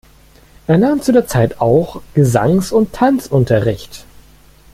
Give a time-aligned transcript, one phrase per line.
[0.65, 4.05] Er nahm zu der Zeit auch Gesangs- und Tanzunterricht.